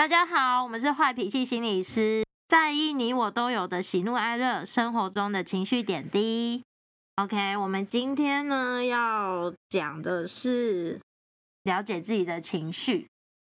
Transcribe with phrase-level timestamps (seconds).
[0.00, 6.64] 大家好，我们是坏脾气心理师，在意你我都有的喜怒哀乐，生活中的情绪点滴。
[7.16, 10.98] OK，我们今天呢要讲的是
[11.64, 13.08] 了解自己的情绪。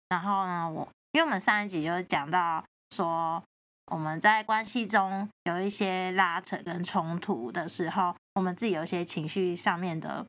[0.08, 2.64] 然后呢，我因为我们上一集有讲到
[2.96, 3.44] 说，
[3.92, 10.26] 我们在关系中有一些拉扯跟冲突的时候，我们自己有一些情绪上面的。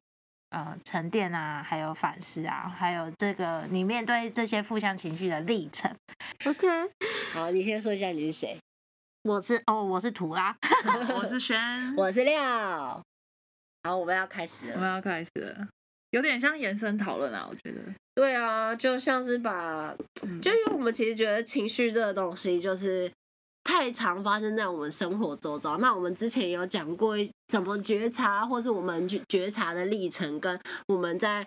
[0.51, 5.95] 呃，沉淀啊，还有反思啊，还有这个你面对这些负向情绪的历程。
[6.47, 6.67] OK，
[7.33, 8.59] 好，你先说一下你是谁？
[9.23, 10.57] 我是哦，我是图 拉，
[11.15, 11.59] 我是轩，
[11.97, 13.03] 我是廖。
[13.83, 15.69] 好，我们要开始了，我们要开始了，
[16.11, 17.81] 有点像延伸讨论啊，我觉得。
[18.15, 19.95] 对啊，就像是把，
[20.41, 23.13] 就因为我们其实觉得情绪这个东西就是。
[23.69, 25.77] 太常发生在我们生活周遭。
[25.77, 27.15] 那我们之前有讲过
[27.49, 31.47] 怎么觉察，或是我们觉察的历程，跟我们在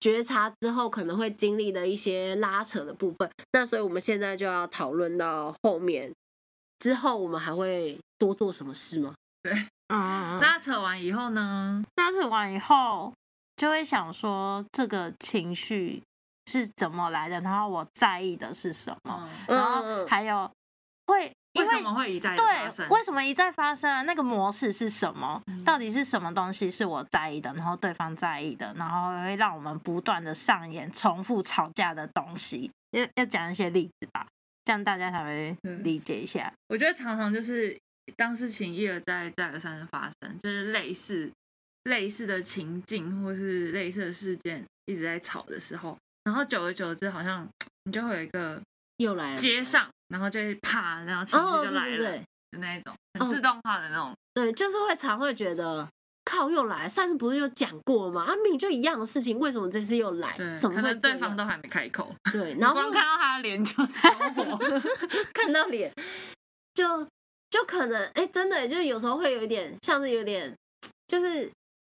[0.00, 3.30] 觉察之后可能会经历的一些拉扯的部分。
[3.52, 6.12] 那所以我们现在就要讨论到后面
[6.80, 9.14] 之后，我们还会多做什么事吗？
[9.40, 9.52] 对，
[9.94, 11.84] 嗯，拉扯完以后呢？
[11.94, 13.14] 拉扯完以后
[13.56, 16.02] 就会想说，这个情绪
[16.46, 17.40] 是怎么来的？
[17.42, 19.30] 然后我在意的是什么？
[19.46, 20.50] 嗯、然后还有
[21.10, 21.32] 会。
[21.58, 22.88] 为什么会一再发生？
[22.88, 24.02] 对，为什么一再发生啊？
[24.02, 25.42] 那个模式是什么？
[25.64, 32.70] 到底是什么东西是我在意的，然后对方在意的，然后会让我们不断的上演重复吵架的东西？
[32.92, 34.24] 要要讲一些例子吧，
[34.64, 36.52] 这样大家才会理解一下。
[36.68, 37.76] 我觉得常常就是
[38.16, 41.28] 当事情一而再、再而三的发生，就是类似
[41.82, 47.48] 类似的情境或是类似的事件一直在吵的时候，然后久而久之，好像
[47.86, 48.62] 你就会有一个
[48.98, 49.88] 又来了接上。
[50.10, 52.10] 然后就会怕，然后情绪就来了，
[52.50, 54.10] 的那一种很自动化的那种。
[54.10, 55.88] 哦、对，就是会常会觉得
[56.24, 58.24] 靠又来，上次不是有讲过吗？
[58.24, 60.36] 啊，明明就一样的事情，为什么这次又来？
[60.58, 60.82] 怎么会？
[60.82, 62.12] 可能对方都还没开口。
[62.32, 64.58] 对，然后光看到他的脸就着火，
[65.32, 65.92] 看到脸
[66.74, 67.06] 就
[67.48, 70.52] 就可能哎，真的就是有时候会有一点像是有点
[71.06, 71.48] 就是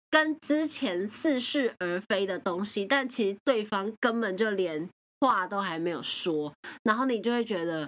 [0.09, 4.89] 跟之前似是而非的东西，但其实对方根本就连
[5.21, 6.51] 话都还没有说，
[6.81, 7.87] 然后你就会觉得。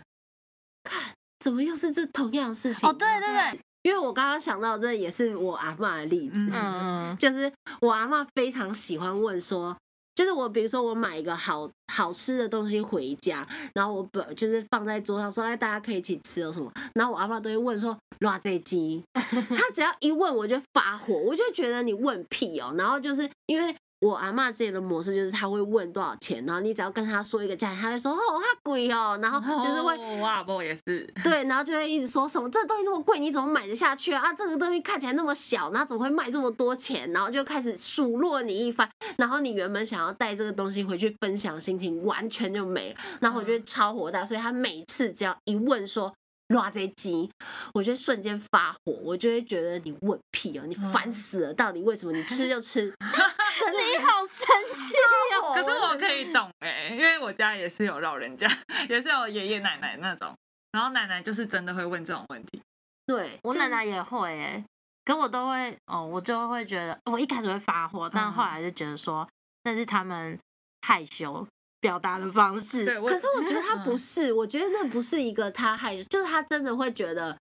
[1.40, 2.88] 看，怎么又是这同样的事情？
[2.88, 7.52] 哦，对对对，因为我刚刚想到这也是我阿嬷的例子，嗯，就是
[7.82, 9.76] 我阿嬷非常喜欢问说，
[10.16, 16.72] 就是我比如说我买一个好好吃的东西回家，然后我本就是放在桌上说，哎，大家可以一起吃有什么？
[16.94, 19.04] 然后我阿嬷都会问说，辣这鸡？
[19.14, 23.76] 他只要一问我就发火，我就觉得你问屁哦，然后就是因为。
[24.02, 34.22] 我阿妈之前的模式就是，他会问多少钱，然后你只要跟他说一个价钱，他就说哦，好贵哦，然后就是会，我阿婆也是，对，然后就会一直说什么这个东西这么贵，你怎么买得下去啊？
[34.22, 37.12] 啊，这个东西看起来那么小，然后怎么会卖这么多钱？
[37.12, 46.14] 然后就开始数落你一番，然后你原本想要带这个东西回去分享，心情完全就没了，然后我觉得超火大，所以他每次只要一问说。
[46.50, 47.30] 偌济钱，
[47.76, 51.54] 我就瞬间发火，我就会觉得你问屁哦，你烦死了！
[51.54, 52.92] 到底为什么你吃就吃？
[53.60, 54.96] 真的你好生气
[55.42, 55.54] 哦！
[55.54, 58.48] 可是我可以 懂哎，因为我家也是有老人家，
[58.88, 60.34] 也是有爷爷奶奶那种，
[60.72, 62.62] 然后奶奶就是真的会问这种问题。
[63.06, 64.64] 对，我奶奶也会哎，
[65.06, 69.28] 可我都会哦，我就会觉得我一开始会发火，但后来就觉得说
[69.64, 70.40] 那是他们
[70.82, 71.46] 害羞。
[71.82, 77.38] 表达的方式，对，可是我觉得他不是，我觉得那不是一个他害羞，就是他真的会觉得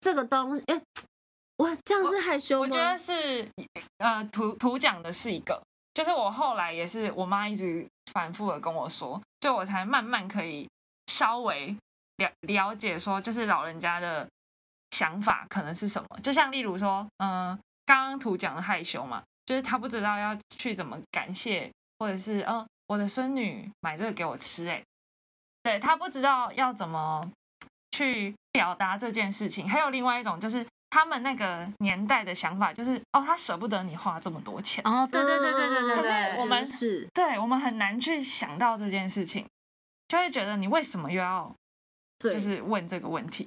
[0.00, 0.82] 这个东西，哎、欸，
[1.60, 2.60] 哇，这样是害羞吗？
[2.60, 3.48] 我，我觉得是，
[3.98, 5.60] 呃，图图讲的是一个，
[5.94, 10.68] 就是我后来也是我妈一直反复的跟我说，就我才慢慢可以
[11.06, 11.76] 稍微
[12.16, 14.26] 了了解说，就是老人家的
[14.90, 22.58] 想法可能是什么，就像例如说，嗯、呃，刚刚图讲的害羞嘛，就是他不知道要去怎么感谢，或者是嗯。
[22.58, 24.82] 呃我的孙女买这个给我吃，哎，
[25.62, 27.30] 对，他不知道要怎么
[27.92, 29.68] 去表达这件事情。
[29.68, 34.84] 还有另外一种，就是他们那个年代的想法，就是哦，他舍不得你花这么多钱。
[34.84, 35.96] 哦，对对对对对对。
[35.96, 39.46] 可是我们是，对我们很难去想到这件事情，
[40.08, 41.54] 就会觉得你为什么又要，
[42.18, 43.46] 就是问这个问题。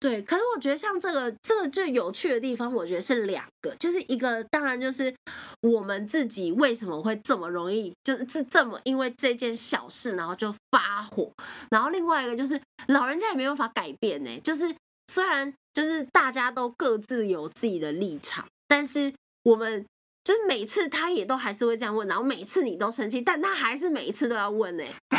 [0.00, 5.14] 对，可是我觉得像这个这个最有趣的地方，我觉得是两个，就是一个当然就是
[5.60, 11.30] 我们自己为什么会这么容易，就是这这么因为这件小事然后就发火，
[11.70, 14.74] 然后另外一个就是老人家也没办法改变呢，就是
[15.06, 19.12] 虽然就是大家都各自有自己的立场，但是
[19.44, 19.84] 我们。
[20.24, 24.84] 就是每次他也都还是会这样问，然后每次你都生气，但他还是每一次都要问呢。
[25.08, 25.18] 对，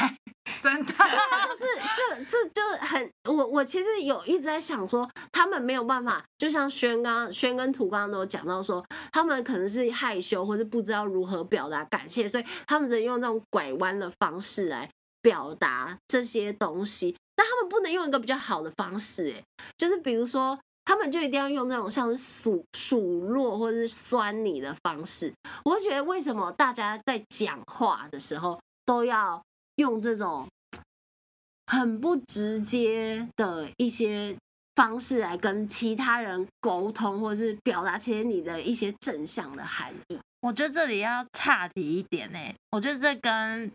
[0.61, 0.93] 真的。
[0.93, 1.65] 就是
[1.97, 14.89] 这这就是很我我其实有一直在想说，他们没有办法，就像轩刚轩跟图刚刚都有讲到说，他们可能是害羞或是不知道如何表达感谢，所以他们只能用这种拐弯的方式来
[15.21, 19.43] 表达这些东西，但他们不能用一个比较好的方式，哎，
[19.77, 25.33] 就是比如说，他们就一定要用那种像是数数落或者是酸你的方式。
[25.63, 29.41] 我会觉得，为什么大家在讲话的时候都要
[29.77, 30.47] 用这种
[31.67, 34.35] 很不直接的一些
[34.75, 40.19] 方式来跟其他人沟通，或者是表达起你的一些正向的含义？
[40.41, 42.37] 我觉得这里要岔题一点呢，
[42.71, 43.71] 我觉得这跟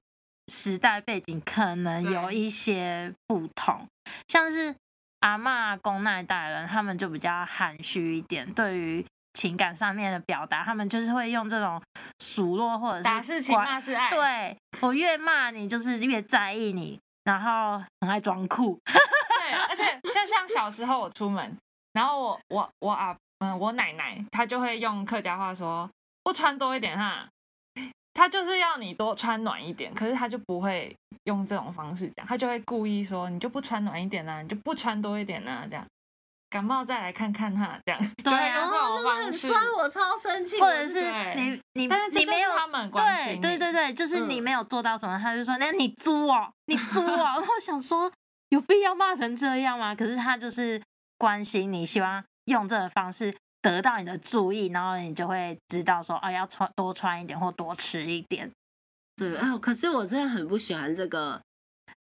[0.49, 3.87] 时代背景可能有一些不同，
[4.29, 4.75] 像是
[5.21, 9.05] 阿妈、阿公那一代人，他们就比较含蓄一点，对于
[9.35, 11.81] 情感上面的表达，他们就是会用这种
[12.21, 14.11] 数落或者是打是情骂是爱。
[14.11, 18.79] 对，我越骂你，就是越在意你，然后很爱装酷。
[18.85, 21.57] 对，而且就像小时候我出门，
[21.93, 25.89] 然后我我我啊嗯，我奶奶她就会用客家话说。
[26.25, 27.27] 不穿多一点哈，
[28.19, 30.93] 他就是要你多穿暖一点，可是他就不会
[31.25, 35.87] 用这种方式讲，他就会故意说你就不穿暖一点啊，你就不穿多一点啊，这样
[36.51, 41.01] 感冒再来看看他，这样对啊，这种方式，酸我超生气，或者是
[41.37, 48.11] 你你但是你没有他们关心对对对对，就是你没有做到什么，嗯、他就说那你猪哦，你猪哦， 然后想说
[48.49, 49.95] 有必要骂成这样吗？
[49.95, 50.83] 可是他就是
[51.17, 53.35] 关心你，希望用这个方式。
[53.61, 58.51] 得到你的注意，然后你就会知道说，哦，要穿多穿一点或多吃一点。
[59.17, 61.41] 对，哦，可是我真的很不喜欢这个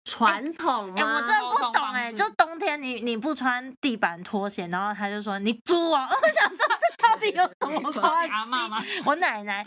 [0.03, 0.93] 传统。
[0.95, 6.03] 哎、欸欸，我真的不懂哎，就冬天你你不穿地板拖鞋，然后他就说你猪啊！
[6.07, 9.01] 我想说这到底有什么关系？
[9.03, 9.63] 我奶奶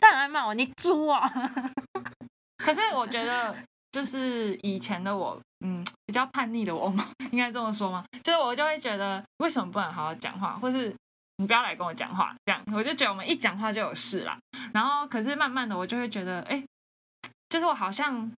[0.00, 1.28] 当然骂我你猪啊！
[2.64, 3.54] 可是我觉得，
[3.90, 8.04] 就是以前的我，嗯，比较叛逆的我嘛， 应该这么说吗？
[8.22, 10.94] 就是我就会觉得，为什么不能好好讲话，或是。
[11.38, 14.38] 你不要来跟我讲话，这样我就觉得我们一讲话就有事啦。
[14.72, 16.62] 然后，可是慢慢的我就会觉得，哎，
[17.50, 18.30] 就是我好像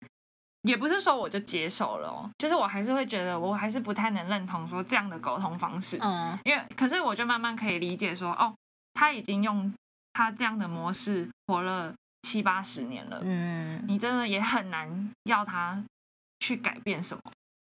[0.64, 6.00] 也不是说我就接受了哦，就是我还是会觉得，我还是不太能认同说这样的沟通方式。
[6.02, 8.52] 嗯，因为可是我就慢慢可以理解说，哦，
[8.96, 9.72] 他已经用
[10.14, 13.22] 他这样的模式活了七八十年了。
[13.24, 15.80] 嗯，你真的也很难要他
[16.40, 17.22] 去改变什么。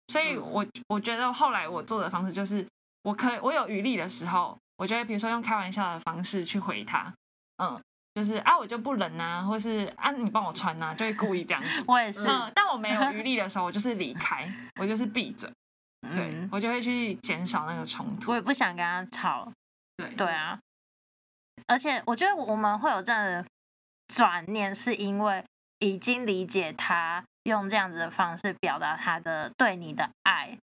[0.08, 2.67] 所以我我觉得后来我做的方式就是，
[3.05, 4.58] 我可以我有余力的时候。
[4.82, 7.14] 我觉得，比如说用开玩笑的方式去回他，
[7.58, 7.81] 嗯，
[8.17, 11.69] 就是啊，我就不冷啊，或是啊，你帮我穿啊，就会故意这样子。
[11.87, 15.49] 我也是，嗯，但我没有 余力的时候，我就是离开，我就是闭嘴，
[16.17, 18.32] 对、嗯、我就会去减少那个冲突。
[18.32, 19.52] 我也不想跟他吵，
[19.96, 20.58] 对对啊。
[21.69, 23.46] 而且我觉得我们会有这样的
[24.08, 25.44] 转念，是因为
[25.79, 30.58] 已经理解他用这样子的方式表达他的对你的爱。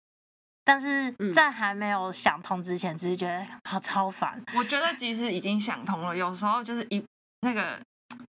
[0.67, 4.43] 但是在还没有想通之前，只是觉得好超烦。
[4.57, 7.01] 我觉得即使已经想通了，有时候就是一
[7.43, 7.79] 那个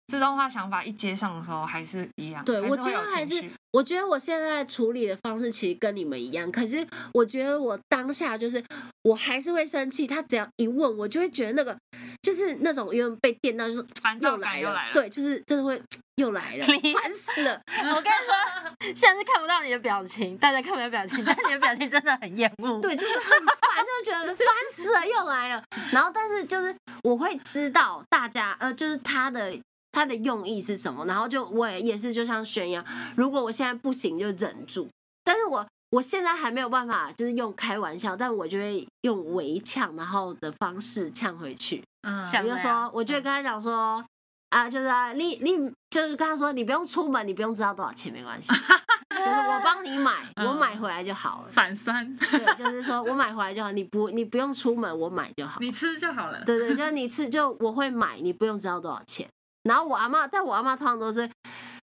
[0.09, 2.45] 自动化想法一接上的时候，还是一样。
[2.45, 6.51] 对，我觉得还是，我觉得我现在处理的方式其实跟你们一样。
[6.51, 8.65] 可是我觉得我当下就是，
[9.03, 10.07] 我还是会生气。
[10.07, 11.77] 他只要一问，我就会觉得那个
[12.23, 13.85] 就是那种因为被电到，就是
[14.21, 15.79] 又来了，来了对，就是真的会。
[16.17, 17.61] 又来了，烦死了！
[17.95, 22.81] 我跟你说，现在是看不到你的表情，大家看不到表情，但你的表情真的很厌恶。
[22.81, 25.63] 对，就是很烦，就觉得烦死了，又来了。
[25.93, 29.55] 然后，但是就是我会知道大家，呃，就是他的
[29.97, 31.07] 他的用意是什么。
[31.07, 32.85] 然后就我也也是，就像轩一样，
[33.17, 34.89] 如果我现在不行，就忍住。
[35.25, 41.83] 但是我我现在还没有办法，就是用开玩笑，但我就会用围呛，然后的方式呛回去。
[42.03, 44.05] 嗯，我就说，我就会跟他讲说。
[44.51, 45.51] 啊，就是啊，你你
[45.91, 48.55] 就是跟他说，你不用出门，你不用知道多少钱，没关系，
[49.11, 51.49] 就是我帮你买，我买回来就好了。
[51.53, 56.43] 反酸，对，就是说我买回来就好，你不你不用出门，我买就好，你吃就好了。
[56.45, 59.29] 对对，就是你吃就我会买，你不用知道多少钱。
[59.67, 61.29] 然后我阿妈，但我阿妈通常都是，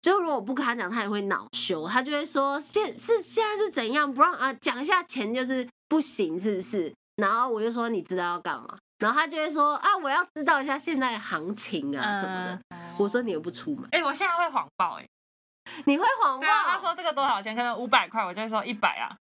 [0.01, 6.93] 就如果我不跟他讲，他也会恼羞，他就会说现是现在是怎样，不让啊讲一下钱就是不行，是不是？
[7.17, 8.77] 然后我就说你知道要干嘛？
[8.99, 12.59] 然后他就会说啊，我要知道一下现在的行情啊什么的。
[12.71, 16.47] 嗯、我说你又不出门，哎、欸，我现在会谎报、欸，哎，你会谎报？
[16.47, 17.55] 他说这个多少钱？
[17.55, 19.17] 可能五百块，我就会说一百啊。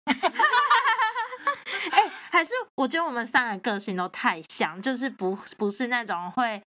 [1.91, 6.63] 哎、欸，还是我觉得我们三个个性都太像，就是不不是那种会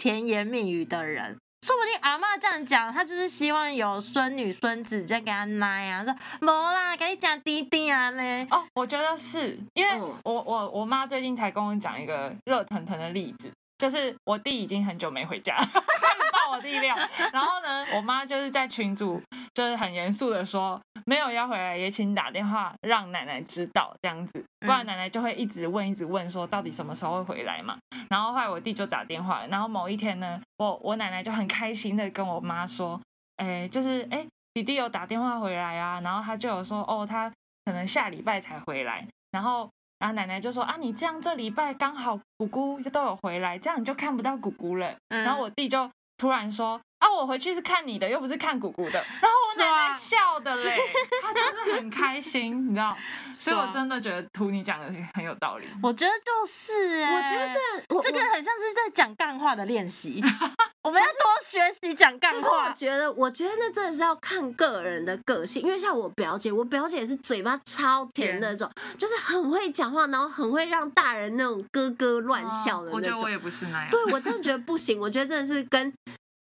[0.00, 1.36] 甜言蜜语的人。
[1.60, 8.48] 说不定阿妈这样讲，她就是希望有孙女孙子在给她奶啊，说没啦，给你讲滴滴啊呢。
[8.50, 15.56] 哦，我觉得是因为我我我妈最近才跟我讲一个热腾腾的例子，就是我弟已经很久没回家
[16.30, 16.50] 爆。
[16.50, 16.96] 我弟料，
[17.32, 19.22] 然后呢，我妈就是在群组，
[19.54, 27.78] 就是很严肃的说，没有要回来，也请打电话让奶奶知道这样子，不然奶奶就会一直问，一直问，说到底什么时候会回来嘛。
[28.08, 33.00] 然后后来我弟就打电话，然后某一天呢，我我奶奶就很开心的跟我妈说，
[33.36, 37.30] 哎，就是哎，弟弟有打电话回来啊，然后他就有说哦，他
[37.64, 39.70] 可能下礼拜才回来，然后
[40.00, 44.92] 然后奶奶就说啊，你这样这礼拜刚好姑姑都有回来，这样你就看不到姑姑了。
[45.10, 46.80] 嗯、然后我弟就突然说。
[47.00, 49.02] 啊，我回去是看你的，又不是看姑姑的。
[49.22, 50.76] 然后我奶奶笑的嘞，
[51.22, 52.94] 她就是很开心，你知道？
[53.32, 55.66] 所以我真的觉得图你讲的很有道理。
[55.82, 60.22] 我觉得就是、欸，我觉得这这个很像是在讲干话的练习。
[60.82, 62.40] 我们要多学习讲干话。
[62.40, 72.96] 可是我觉得，我觉得那真的是要看个人的个性，因为像我表姐，我表姐也是嘴巴超甜的那种，就是很会讲话，然后很会让大人那种咯咯乱笑的那种。
[72.96, 73.90] 我觉得我也不是那样。
[73.90, 75.92] 对，我真的觉得不行，我觉得真的是跟。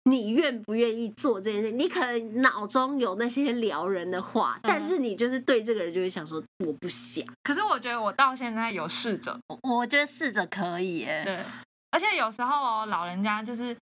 [0.04, 1.70] 你愿不愿意做这件事？
[1.70, 7.22] 你可能脑中有那些撩人的话，嗯、但是你就是对这个人就会想说我不想。
[7.42, 11.22] 可是我觉得我到现在有试着，我觉得试着可以耶。
[11.26, 11.44] 对，
[11.90, 13.76] 而且有时候哦，老人家就是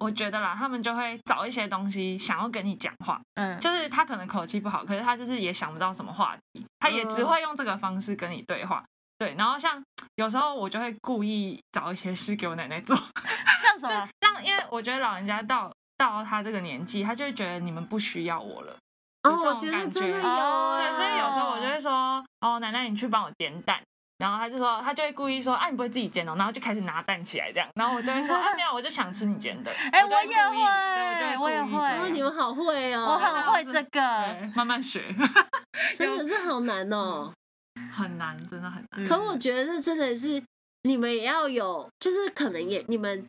[0.00, 3.20] 我觉得啦，他们就会找一些东西想要跟你讲话。
[3.34, 8.84] 嗯，就是他可能口气不好，可是他就是也想不到什么话题，他也只会用这个方式跟你对话。
[9.16, 9.82] 对，然后像
[10.16, 12.96] 有时候我就会故意找一些事给我奶奶做，
[13.62, 14.08] 像什么？
[14.20, 18.76] 让因为我觉得老人家到到他这个年纪，他就会觉得你们不需要我了。
[19.22, 20.14] 哦，我觉得真的有。
[20.78, 23.80] 对，所以有时候我就会说，哦，奶奶你去帮我煎蛋，
[24.24, 29.70] 然后他就说，他就会故意说，啊，你不会自己煎哦，然后就开始拿蛋起来这样，然后我就会说，啊，没有，我就想吃你煎的。
[29.92, 31.78] 哎，我也会，我也会。
[31.78, 34.00] 哦，你们好会哦，我很会这个，
[34.56, 35.14] 慢慢学。
[35.98, 37.30] 真的是好难哦。
[37.92, 39.06] 很难，真的很难。
[39.06, 40.42] 可我觉得真的是
[40.84, 43.26] 你们也要有，就是可能也你们，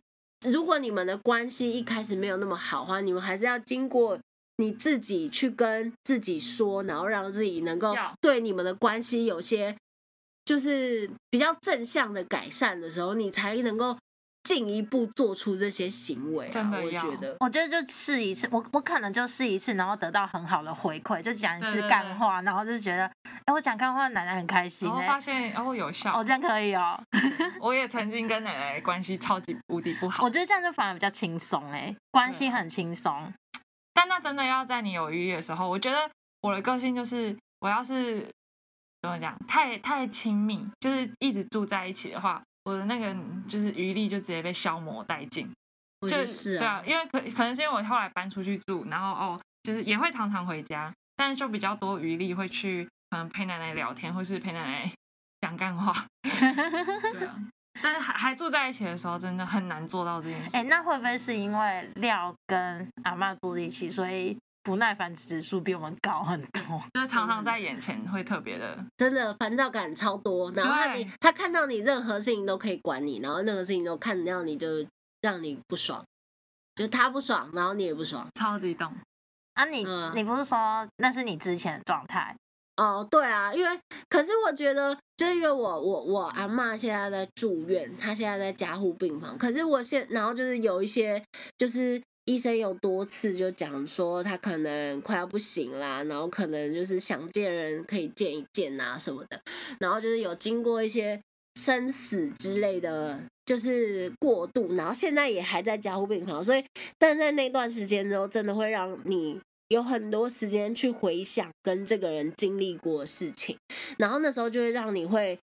[0.50, 4.18] 如果你们的关系一开始没有那么好的话，你们还是要经过
[4.56, 9.76] 你自己去跟自己说，然后让自己能够对你们的关系有些
[10.46, 13.94] 就是比较正向的改善的时候，你才能够。
[14.46, 23.10] 进一步做出这些行为，啊，真的我觉得，我觉得就试一次，我我可能就试一次，然后得到很好的回馈，就讲一次干话，然后就觉得，
[23.44, 26.96] 哎，我讲干话，奶奶很开心，然后发现哦有效，哦这样可以哦。
[27.58, 33.32] 我也曾经跟奶奶关系超级无敌不好， 我觉得这样就反而比较轻松，哎，关系很轻松。
[33.92, 36.08] 但那真的要在你有余力的时候，我觉得
[36.42, 38.24] 我的个性就是，我要是
[39.06, 42.42] 怎么讲，太太亲密，就是一直住在一起的话。
[42.64, 43.14] 我的那个
[43.48, 45.48] 就是余力就直接被消磨殆尽，
[46.10, 54.90] 就是啊，对啊，因为可可能是因为我后来搬出去住，然后哦，就是也会常常回家，但是就比较多余力会去可能陪奶奶聊天，或是陪奶奶
[55.40, 57.38] 讲干话， 对啊，
[57.80, 60.56] 但是还还住在一起的时候，真的很难做到这件事。
[60.56, 64.36] 哎，那会不会是因为廖跟阿妈住在一起，所以？
[64.66, 66.60] 不耐烦指数比我们高很多，
[66.92, 70.50] 就是常常在眼前会特别的，真的烦躁感超多。
[70.56, 74.66] 然后他你他看到你任何事情都可以管你，然后任何事情都看到你就
[75.20, 76.04] 让你不爽，
[76.74, 78.92] 就他不爽，然后你也不爽，超激动
[79.54, 79.84] 啊你！
[79.84, 82.36] 你、嗯、你不是说那是你之前的状态？
[82.76, 91.22] 哦，对啊，因为可是我觉得，就是因为我我我阿妈现在在住院，她现在在加护病房，可是我现然后就是有一些
[91.56, 92.02] 就是。
[92.26, 99.40] 医生有多次就讲说他可能快要不行啦，然后可能就是想见人可以见一见啊什么的，
[99.78, 101.22] 然后就是有经过一些
[101.54, 106.64] 生死之类的，就是过度，然后现在也还在加护病房，所以
[106.98, 113.56] 但在那段时间之后，真的会让你有很多时间去回想跟这个人经历过的事情，
[113.98, 115.38] 然后那时候就会让你会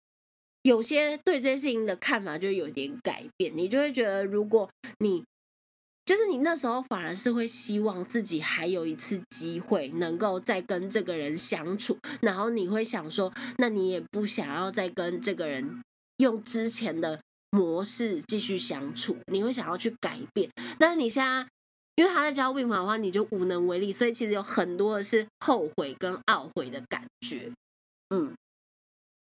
[0.63, 5.23] 有些对这些事情的看法就有点改变，你就会觉得如果你。
[6.11, 15.81] 就是你那时候反而是会希望自己还有一次机会能够再跟这个人相处，然后你会想说，那你也不想要再跟这个人
[16.17, 20.49] 用之前的模式继续相处，你会想要去改变。
[20.77, 21.47] 但是你现在
[21.95, 27.49] 因为他在加护病房的话，你就无能为力，所以其实有很多的是后悔跟懊悔的感觉。
[28.09, 28.33] 嗯，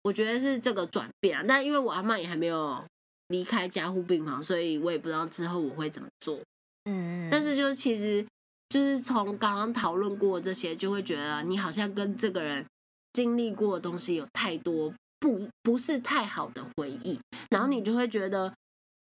[0.05, 1.45] 我觉得是这个转变啊。
[1.47, 2.83] 但因为我阿嬷也还没有
[3.29, 6.41] 离开加护病房，所以我也不知道之后我会怎么做。
[6.85, 8.27] 嗯，但是就是其实
[8.69, 12.67] 就是从刚刚讨论过这些，就会觉得你好像跟这个人
[13.12, 17.21] 经历过的东西有太多不不是太好的回忆，
[17.51, 18.53] 然后你就会觉得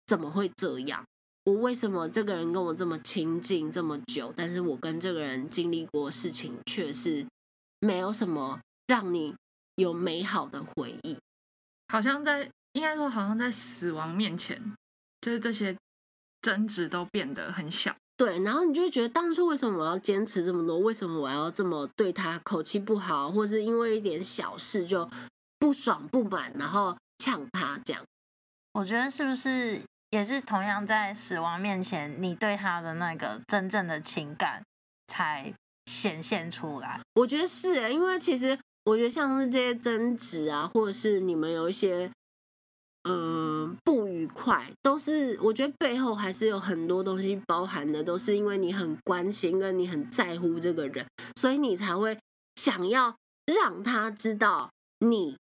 [0.07, 1.02] 怎么会这样？
[1.45, 7.26] 我为什么这个人跟我这么亲近这么久，但是我跟这个人经历过事情却是
[7.81, 9.35] 没有什么让你
[9.76, 11.17] 有美好的回忆？
[11.88, 14.61] 好像在应该说，好像在死亡面前，
[15.23, 15.75] 就是这些。
[16.42, 20.78] 争执都变得很小，对，然后你就会觉得当初为什么我要坚持这么多？
[20.80, 25.08] 为什么我要这么对他口气不好，或是因为一点小事就
[25.58, 28.02] 不爽不满，然后呛他这样？
[28.75, 29.80] 我觉得是不是
[30.11, 34.62] 也是同样在死亡面前，你对他的那个真正的情感
[35.08, 35.54] 才
[35.87, 37.00] 显现出来。
[37.14, 42.11] 我觉得是、欸，因为其实我觉得像是这些争执啊，或者是你们有一些
[43.04, 51.06] 嗯不愉快，都是我觉得背后还是有很多东西包含的，都是因为你很关心跟你很在乎这个人，
[51.37, 52.18] 所以你才会
[52.56, 53.14] 想要
[53.47, 55.37] 让他知道你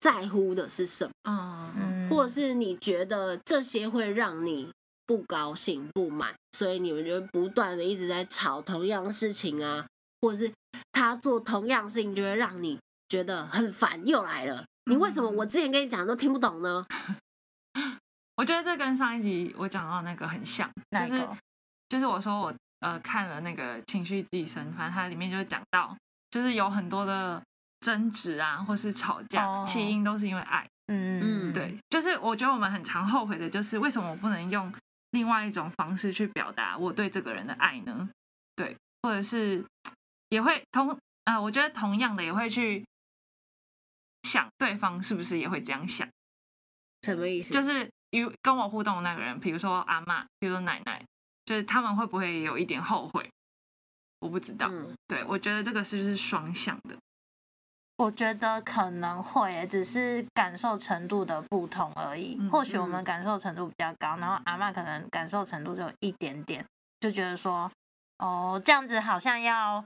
[0.00, 4.70] 在乎的是什么，嗯，或者是你觉得这些会让你。
[5.08, 9.86] 不高兴、不满，所以你们就不断的一直在吵同样的事情啊，
[10.20, 10.52] 或者是
[10.90, 12.76] 他做同样的事情，就会让你
[13.08, 14.64] 觉得很烦，又来了。
[14.86, 16.86] 你为什么我之前跟你讲的都听不懂呢？
[18.36, 21.28] 我觉得这跟上一集我讲到那个很像，就是
[21.88, 25.96] 就是我说我呃看了那个情绪寄生，反正它里面就讲到，
[26.30, 27.42] 就是有很多的
[27.80, 30.66] 争执啊，或是吵架，起因都是因为爱。
[30.88, 34.72] 嗯嗯，对，就是我觉得我们很常后悔的，就是为什么我不能用。
[35.12, 38.06] 另外一种方式去表达我对这个人的爱呢？
[38.54, 39.64] 对，或者是
[40.28, 40.90] 也会同
[41.24, 42.84] 啊、呃，我觉得同样的也会去
[44.26, 46.08] 想对方是不是也会这样想？
[47.02, 47.54] 什么意思？
[47.54, 51.04] 就是与跟我互动的那个人，比如说阿妈，比如说奶奶，
[51.44, 53.30] 就是他们会不会有一点后悔？
[54.18, 54.66] 我不知道。
[54.70, 56.96] 嗯、对，我觉得这个是不是双向的？
[57.98, 62.38] 我觉得可能会，只是感受程度的不同而已。
[62.50, 66.64] 或许我们感受程度比较高，然后阿妈可能感受程度就一点点，
[67.00, 67.70] 就觉得说，
[68.18, 69.82] 哦，这样子好像要，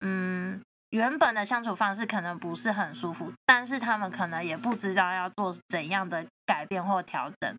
[0.00, 7.56] 嗯，原本的相处方式可能不是很舒服，但是他们可能也不知道要做怎样的改变或调整。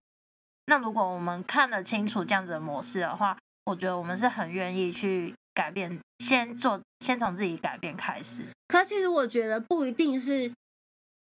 [0.65, 5.34] 那如果我们看得清楚这样子的模式的话，我觉得我们是很愿意去。
[5.58, 8.45] 改变，先做，先从自己改变开始。
[8.67, 10.54] 可其实我觉得不一定是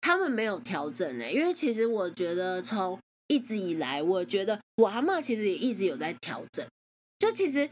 [0.01, 6.63] 他们没有调整呢，因为其实我觉得从一直以来，我觉得我阿嬷其实也一直有在调整。
[7.17, 7.67] 就其实，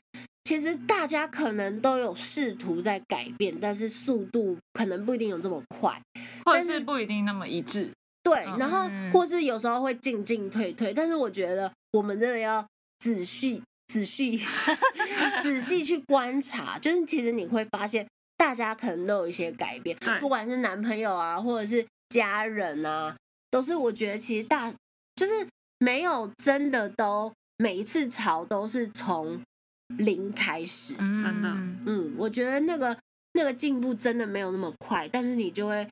[0.47, 6.01] 其实大家可能都有试图在改变，但是速度可能不一定有这么快，
[6.45, 7.91] 或者是不一定那么一致。
[8.23, 12.65] 对，然后或是有时候会进进退退，但是我觉得我们真的要
[12.99, 13.61] 仔细。
[13.89, 14.41] 仔细
[15.43, 18.05] 仔细去观察，就是其实你会发现，
[18.37, 23.15] 大家可能都有一些改变，不管是男朋友啊，或者是家人啊，
[23.49, 24.71] 都是我觉得其实大
[25.15, 25.47] 就是
[25.79, 29.39] 没有真的都每一次吵都是从
[29.87, 31.49] 零开始，真的，
[31.85, 32.97] 嗯，我觉得那个
[33.33, 35.87] 那个进步真的没有那么快，但是你就会。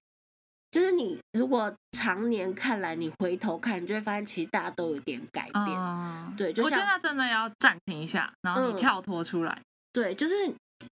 [0.72, 5.66] 就是你如果常年看来，你回头看，你就会发现其实大家都有点改变。
[5.66, 9.54] 嗯、对，就像，我觉得真的要暂停一下，然后你跳脱出来。
[9.54, 10.34] 嗯、对，就是，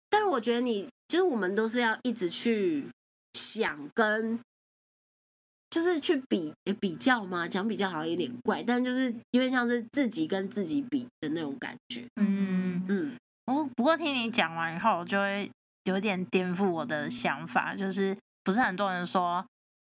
[0.09, 2.85] 但是我觉得你，就是我们都是要一直去
[3.33, 4.39] 想跟，
[5.73, 7.47] 就是去比比较嘛。
[7.47, 12.05] 讲比较好像有点怪，但就是因为像是自己跟自己比的那种感觉。
[12.17, 13.15] 嗯嗯。
[13.47, 15.49] 哦，不过听你讲完以后，就会
[15.85, 19.43] 有点颠覆我的想法，就是不是很多人说。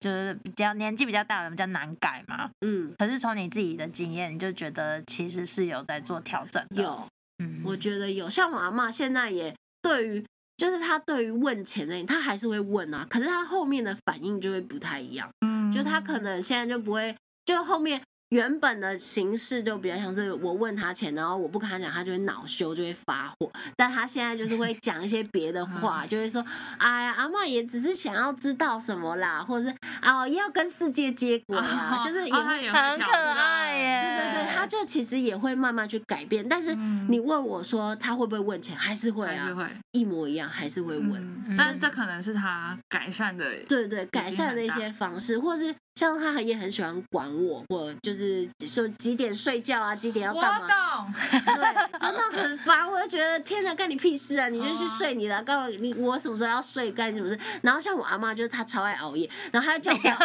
[0.02, 6.84] 就是比较年纪比较大的人比较难改嘛，嗯，可是从你自己的经验，你就觉得其实是有在做调整的。
[6.84, 7.08] 有，
[7.40, 8.30] 嗯，我觉得有。
[8.30, 10.24] 像我阿妈现在也对于，
[10.58, 18.01] 就是她对于问钱的，她还是会问啊，可是她后面的反应就会不太一样，嗯，就他可能现在就不会，就后面。
[18.30, 23.49] 原本的形式就比较像是我问他钱，然后我不跟他讲，他就会恼羞，就会发火。
[23.78, 26.43] 但他现在就是会 讲一些别的话，就会说
[26.80, 36.48] ：“哎呀，阿嬷也只是想要知道什么啦，或者是哦，要跟世界接轨啊，就是也会很可爱耶。”他就其实也会慢慢去改变。
[36.48, 36.76] 但是
[37.10, 39.50] 你问我说他会不会问钱，还是会啊，
[39.92, 41.56] 一模一样，还是会问。
[41.58, 45.74] 但是这可能是他改善的，对对，改善的一些方式，或是。
[45.96, 50.68] 像他也很喜欢管我，我就是说几点睡觉啊，几点要干嘛？
[50.68, 51.14] 我懂。
[51.56, 52.86] 对，真的很烦。
[52.86, 54.50] 我就觉得天哪，干你屁事啊！
[54.50, 57.40] 你就去睡你的，告诉你我什么时候要睡，干什么事。
[57.62, 60.16] 然后像我阿妈，就是她超爱熬夜，然后她就叫我不要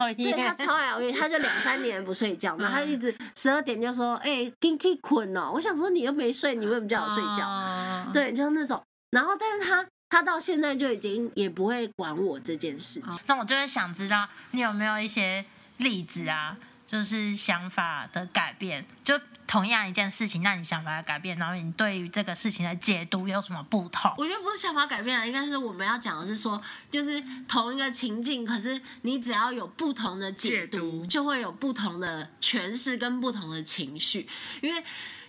[0.00, 0.32] 熬夜。
[0.32, 3.14] 对，她超爱熬夜，她就两三年不睡觉，然后她一直
[3.46, 8.10] 十二点就说：“哎、欸，给可以困哦。”我想说你又没睡，你为什么叫我睡觉？
[8.12, 8.82] 对，就是那种。
[9.10, 9.86] 然后，但是他。
[10.08, 13.20] 他到现在就已经也不会管我这件事情。
[13.26, 15.44] 那我就会想知道你有没有一些
[15.78, 16.56] 例子啊，
[16.86, 24.12] 就是想法的改变，就同样一件事情，那你想法的改变，然后你对于这个事情的解读有什么不同？
[24.18, 34.28] 我觉得不是想法改变啊，应该是我们要讲的是说，就是同一个情境，可是你只要有不同的解读，解读就会有不同的诠释跟不同的情绪。
[34.60, 34.82] 因为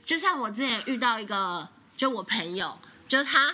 [0.05, 3.53] 就像我之前遇到一个，就我朋友，就是他。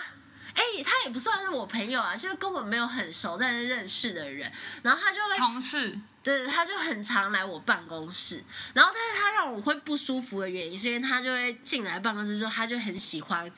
[0.54, 4.50] 哎、欸，他也不算是我朋友啊，就是跟我没有很熟，但是认识的人。
[4.82, 8.42] 然后他就会同事，对，他就很常来我办公室。
[8.72, 13.50] 然后，但是他让我会不舒服的原因，是因为他就会进来办公室之后，他就很喜欢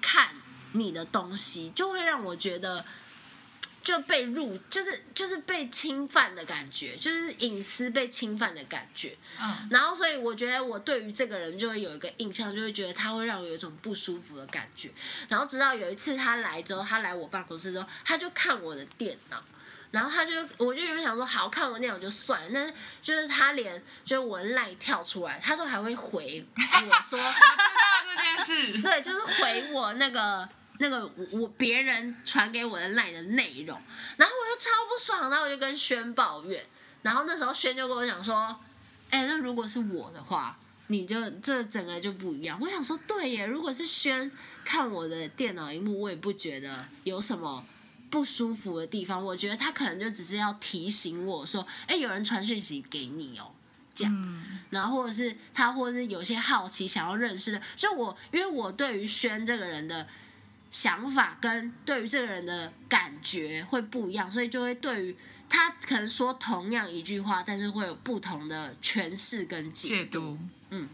[0.00, 0.28] 看
[0.72, 2.84] 你的东西，就会让我觉得。
[3.82, 9.16] 就被入，就是就是被侵犯的感觉，就是隐私被侵犯的感觉。
[9.40, 14.90] 嗯，然后所以我觉得我对于这个人就会有一个印象，就会觉得他会让我有一种不舒服的感觉。
[15.28, 19.42] 然后直到有一次他来之后，他来我办公室之后，他就看我的电脑，
[19.90, 30.46] 然后他就我就原本想说好看我电脑就算了，但是就是他连就是我赖跳出来，他都还会回我说 我知道这件事，对，就是回我那个。
[30.82, 33.78] 那个我我别人传给我的赖的内容，
[34.16, 36.64] 然后我就超不爽，然后我就跟轩抱怨，
[37.02, 38.58] 然后那时候轩就跟我讲说，
[39.10, 42.58] 哎，那如果是我的话，你就这整个就不一样。
[42.62, 44.32] 我想说，对耶，如果是轩
[44.64, 47.62] 看我的电脑荧幕，我也不觉得有什么
[48.08, 53.52] 不舒服的地方，我觉得他可能就只是要提醒我说，哎，有人传讯息给你哦，
[53.94, 60.08] 这样，嗯、然后或者是他或者是有些好奇想要认识的，就我因为我对于轩这个人的。
[60.70, 65.16] 想法跟对于这个人的感觉会不一样，所以就会对于
[65.48, 70.38] 他可能说同样一句话，但是会有不同的诠释跟解读。
[70.70, 70.88] 嗯，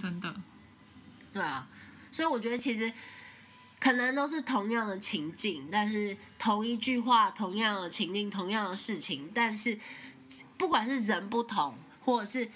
[0.00, 0.34] 真的，
[1.32, 1.68] 对啊，
[2.12, 2.92] 所以我觉得其实
[3.80, 9.78] 可能都是同样的情境，但是同一句话、同样的情境、同样的事情，但是
[10.56, 12.48] 不管是人不同，或者是。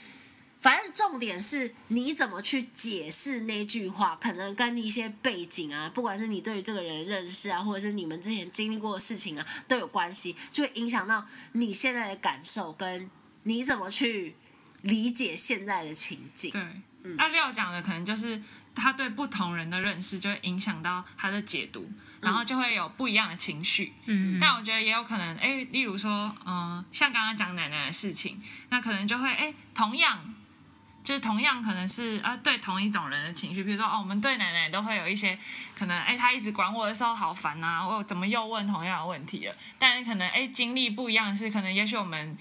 [0.64, 13.10] 反正重点是你怎么去解释那句话，可能跟一些背景啊，不管是你对于这个人认识啊，或者是你们之前经历过的事情啊，都有关系，就会影响到你现在的感受，跟
[13.42, 14.36] 你怎么去
[14.80, 16.50] 理解现在的情境。
[16.50, 16.62] 对，
[17.02, 18.42] 嗯，那廖讲的可能就是
[18.74, 23.92] 他对不同人的认识，就会影响到他的解读，然后就会有不一样的情绪。
[24.06, 30.34] 嗯，但我觉得也有可能，哎，例如说，嗯、呃，像刚刚讲奶奶的事情，那可能就会，哎，同样。
[31.04, 35.38] 就是同样可能是啊，对同一种人的情绪，比如说哦，我们对奶奶都会有一些
[35.78, 39.54] 可能，哎，她一直管我的时候好烦啊，我怎么又问同样的问题了？
[39.78, 42.36] 但是可能哎，经历不一样的是，可能也许我们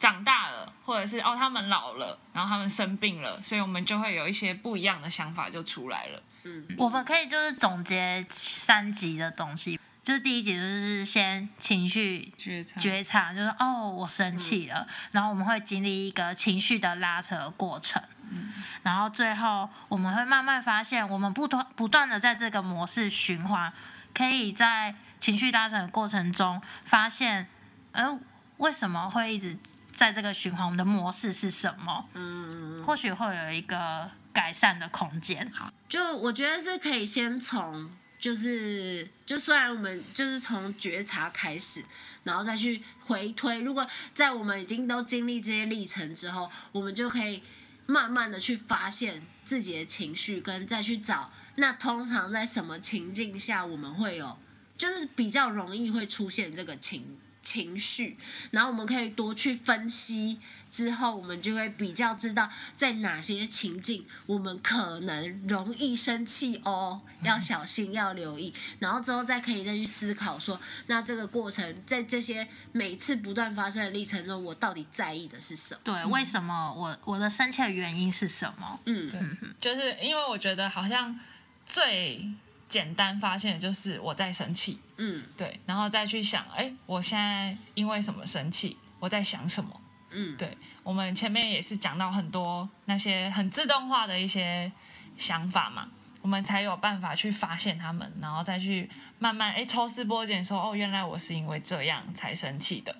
[0.00, 6.22] 长大了，或者是哦，他们老了，然后他们生病了，所以我们就会有一些不一样的想法就出来了。
[6.42, 9.78] 嗯，我们可以就是总结三集的东西。
[10.08, 18.50] 就是第一集就是先情绪觉察，觉察就是哦，我生气了，嗯、然后我们会经历一个情绪的拉扯过程，嗯、
[18.82, 23.70] 然后最后我们会慢慢发现，我们不断不断的在这个模式循环，
[24.14, 27.46] 可以在情绪拉扯的过程中发现，
[27.92, 28.18] 呃，
[28.56, 29.58] 为什么会一直
[29.94, 30.64] 在这个循环？
[30.64, 32.08] 我们的模式是什么？
[32.14, 35.52] 嗯，或许会有一个改善的空间。
[35.54, 37.90] 好，就我觉得是可以先从。
[38.18, 41.84] 就是，就虽然我们就是从觉察开始，
[42.24, 43.60] 然后再去回推。
[43.60, 47.42] 如果在我们已经都经历这些历程之后，我们就可以
[47.86, 54.36] 慢慢的去发现自己的情绪，跟再去找那通常在什么情境下我们会有，
[54.76, 58.18] 就是比较容易会出现这个情情绪，
[58.50, 60.38] 然后我们可以多去分析。
[60.70, 68.52] 之后，我们就会比较知道在哪些情境我们可能容易生气哦，要小心，要留意。
[68.78, 75.80] 然后之后再可以再去思考说，那这个过程在这些每次不断发生的历程中，我到底在意的是什么？
[75.84, 78.78] 对，为什么我我的生气的原因是什么？
[78.84, 79.10] 嗯，
[79.58, 81.18] 就是因为我觉得好像
[81.64, 82.28] 最
[82.68, 84.78] 简单发现的就是我在生气。
[84.96, 88.76] 嗯，对，然后再去想，哎，我现在因为什么生气？
[88.98, 89.80] 我在想什么？
[90.10, 94.72] 嗯，对，我们前面也是讲到很多那些很自动化的一些
[95.16, 95.86] 想法嘛，
[96.22, 102.96] 我们才有办法去发现他们，然后再去慢慢哎抽丝剥茧说，哦，原来我是因为这样才生气的。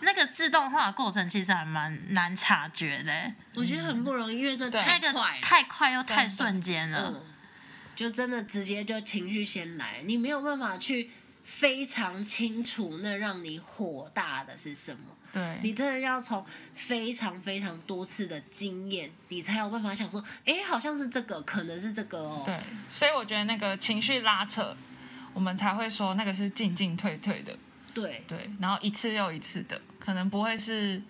[0.00, 7.22] 那个自动化的过程其实还蛮难察觉的，我觉得很不容易，因为这太快，太快又太瞬间了，嗯，
[7.96, 11.10] 就真的直接就情绪先来，你没有办法去
[11.42, 15.00] 非常清楚那让你火大的是什么。
[15.32, 22.42] 对，你真的要从非常非常多次的经验，你才有办法想说，哎，好像是这个，可能是这个哦。
[22.44, 22.58] 对，
[22.90, 24.76] 所以我觉得那个情绪拉扯，
[25.34, 27.58] 我们才会说那个是进进退退的。
[27.92, 31.02] 对对，然后一次又一次的，可能不会是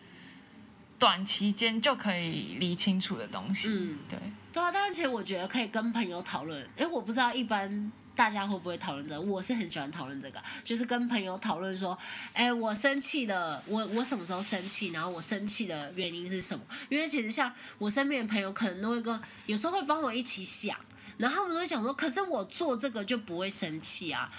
[0.98, 3.68] 短期间就可以理清楚的东西。
[3.68, 4.18] 嗯，对。
[4.56, 6.66] 对啊，但是其实我觉得可以跟朋友讨论。
[6.78, 7.92] 哎，我不知道一般。
[8.16, 9.20] 大家会不会讨论这个？
[9.20, 11.96] 我是很喜欢讨论这个，就是跟朋友讨论说，
[12.32, 14.88] 哎，我生气的，我我什么时候生气？
[14.88, 16.64] 然后我生气的原因是什么？
[16.88, 20.74] 因为其实像我身边的朋友，可能都会跟，有时候会帮我一起想，
[21.18, 24.32] 然后他们都会讲说，可是我做这个就不会生气啊，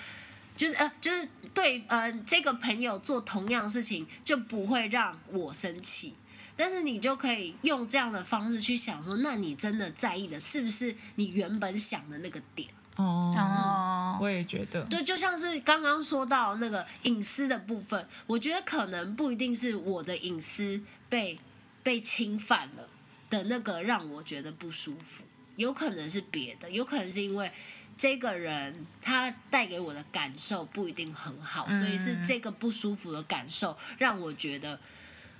[0.57, 6.15] 就是呃，就是对，呃，这个朋友做同样的事情就不会让我生气，
[6.57, 12.67] 但是你就可以用这样的方式去想说，那你真的在意的是不是你原本想的那个点？
[12.95, 21.39] 哦，我也觉得，对，就像是刚刚说到那个隐私的部分，我觉得可能不一定是我的隐私被
[21.83, 22.89] 被侵犯了
[23.29, 25.23] 的那个让我觉得不舒服，
[25.57, 27.51] 有可能是别的，有可能是因为
[27.95, 34.79] 这个人他带给我的感受不一定很好，所以是这个不舒服的感受让我觉得。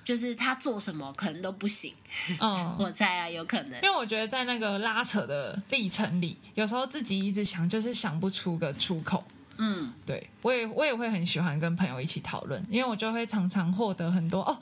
[0.07, 1.93] 就是他做什么可能都不行，
[2.39, 9.21] 嗯， 我猜啊，有可能，因为我觉得在那个拉扯的历程里，有时候自己一直想，就是想不出个出口，
[9.57, 14.57] 嗯，对，我也我也会很喜欢跟朋友一起讨论，因为我就会常常获得很多哦，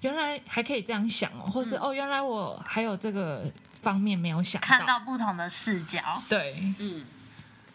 [0.00, 7.04] 原来还可以这样想哦，或是、嗯、哦，原来我还有这个方面没有想到，看到不同的视角，对，嗯。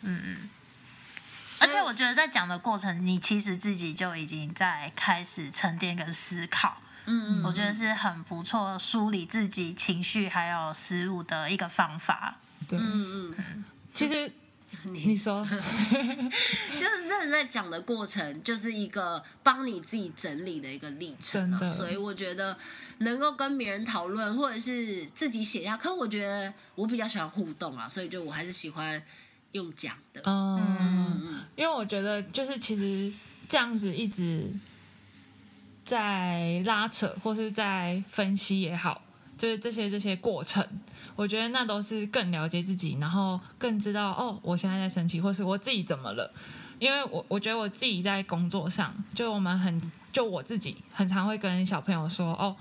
[0.03, 0.49] 嗯嗯，
[1.59, 6.81] 而且我觉得在讲的过程，你其实自己就已经在开始沉淀跟思考。
[7.05, 12.37] 嗯，我觉得是很不错梳理自己情绪还有思路的一个方法。
[12.67, 14.31] 对，嗯嗯，其实
[14.83, 21.67] 你你说， 就是真的在讲的过程，就是一个帮你自己整理的一个历程啊。
[21.67, 22.55] 所以我觉得
[22.99, 29.01] 能够跟别人讨论，或者是自己写下，可我觉得我比较喜欢互动啊，所以就我还是喜欢
[29.51, 30.21] 用讲的。
[30.25, 33.11] 嗯嗯，因为我觉得就是其实
[33.49, 34.49] 这样子一直。
[35.91, 39.01] 在拉扯或是在分析也好，
[39.37, 40.65] 就是这些这些过程，
[41.17, 46.31] 我觉得那都是更了解自己，然后更知道哦，我现在在生气，或是我自己怎么了。
[46.79, 52.55] 因为我我觉得我自己在工作上，就我们很就我自己很常会跟小朋友说哦。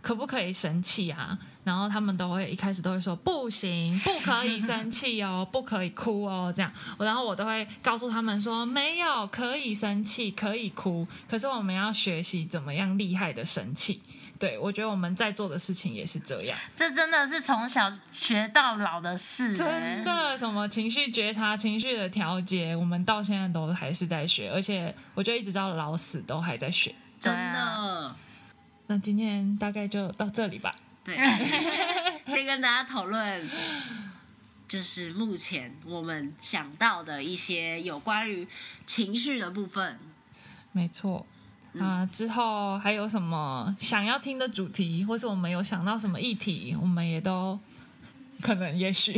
[0.00, 1.38] 可不可以生气啊？
[1.62, 6.72] 然后他们都会一开始都会说不行，不可以生气哦，不可以哭哦，这样。
[6.98, 11.06] 然后我都会告诉他们说，没有，可以生气，可以哭。
[11.28, 14.00] 可是我们要学习怎么样厉害的生气。
[14.38, 16.58] 对，我觉得我们在做的事情也是这样。
[16.74, 20.34] 这真的是从小学到老的事，真的。
[20.38, 27.60] 什么情绪觉察、情绪的调节，我们到现在都还是在学，而且我觉得一直到老死都还在学，真的。
[28.90, 30.74] 那今天大概就到这里吧。
[31.04, 31.14] 对，
[32.26, 33.48] 先跟大家讨论，
[34.66, 38.48] 就是目前我们想到的一些有关于
[38.84, 39.96] 情绪的部分。
[40.72, 41.24] 没错。
[41.78, 47.56] 啊，之后还有什么想要听的主题，或是我们有想到什么议题，我们也都
[48.40, 49.12] 可能也许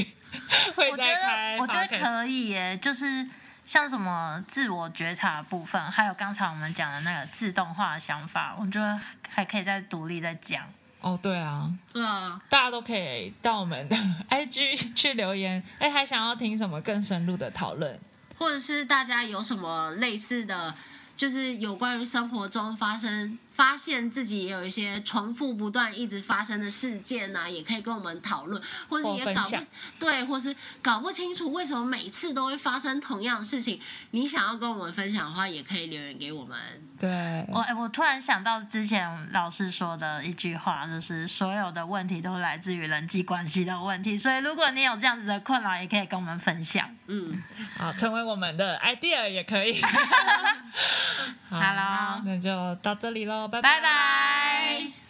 [0.75, 1.57] 会再开。
[1.57, 3.27] 我觉得，我觉得可以耶，就是。
[3.65, 10.63] 像什么自我觉察的部分，还有刚才我们讲的那个自动化的想法，我觉得还可以再独立再讲。
[11.01, 13.97] 哦，对啊，对啊，大家都可以到我们的
[14.31, 17.99] IG 去留言，哎，还想要听什么更深入的讨论，
[18.39, 20.75] 或者是大家有什么类似的，
[21.17, 23.39] 就是有关于生活中发生。
[23.55, 29.57] 发现自己也有一些重复不断、一直发生的事件呐、啊，也可以跟我们讨论，或是也搞不
[29.99, 33.81] 对，或是搞不清楚为什么每次都会发生同样的事情。
[34.13, 36.59] 你想要跟我们分享的话，也可以留言给我们。
[37.03, 44.17] 对，我我突然想到之前老师说的一句话，就是所有的问题都来自于人际关系的问题。
[44.17, 46.89] 所以如果你有这样子的困扰，也可以跟我们分享。
[47.09, 47.43] 嗯，
[47.77, 49.83] 好，成为我们的 idea 也可以。
[51.51, 53.49] 好了，那就到这里喽。
[53.49, 53.81] 拜拜。
[53.81, 55.02] 拜拜。